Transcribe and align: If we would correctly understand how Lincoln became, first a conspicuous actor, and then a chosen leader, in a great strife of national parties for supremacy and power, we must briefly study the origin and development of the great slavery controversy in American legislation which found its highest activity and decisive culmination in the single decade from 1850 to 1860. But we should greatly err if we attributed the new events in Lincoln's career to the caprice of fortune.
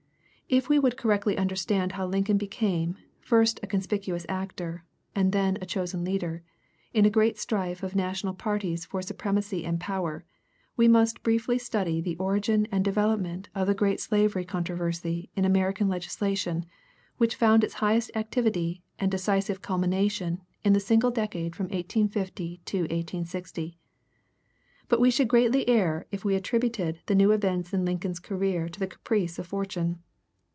If 0.53 0.67
we 0.67 0.79
would 0.79 0.97
correctly 0.97 1.37
understand 1.37 1.93
how 1.93 2.05
Lincoln 2.05 2.37
became, 2.37 2.97
first 3.21 3.61
a 3.63 3.67
conspicuous 3.67 4.25
actor, 4.27 4.83
and 5.15 5.31
then 5.31 5.57
a 5.61 5.65
chosen 5.65 6.03
leader, 6.03 6.43
in 6.93 7.05
a 7.05 7.09
great 7.09 7.37
strife 7.37 7.83
of 7.83 7.95
national 7.95 8.33
parties 8.33 8.83
for 8.85 9.01
supremacy 9.01 9.63
and 9.63 9.79
power, 9.79 10.25
we 10.75 10.89
must 10.89 11.23
briefly 11.23 11.57
study 11.57 12.01
the 12.01 12.17
origin 12.17 12.67
and 12.69 12.83
development 12.83 13.47
of 13.55 13.65
the 13.65 13.73
great 13.73 14.01
slavery 14.01 14.43
controversy 14.43 15.29
in 15.37 15.45
American 15.45 15.87
legislation 15.87 16.65
which 17.15 17.37
found 17.37 17.63
its 17.63 17.75
highest 17.75 18.11
activity 18.13 18.83
and 18.99 19.09
decisive 19.09 19.61
culmination 19.61 20.41
in 20.65 20.73
the 20.73 20.81
single 20.81 21.11
decade 21.11 21.55
from 21.55 21.67
1850 21.67 22.59
to 22.65 22.79
1860. 22.79 23.77
But 24.89 24.99
we 24.99 25.11
should 25.11 25.29
greatly 25.29 25.65
err 25.69 26.07
if 26.11 26.25
we 26.25 26.35
attributed 26.35 26.99
the 27.05 27.15
new 27.15 27.31
events 27.31 27.73
in 27.73 27.85
Lincoln's 27.85 28.19
career 28.19 28.67
to 28.67 28.79
the 28.81 28.87
caprice 28.87 29.39
of 29.39 29.47
fortune. 29.47 29.99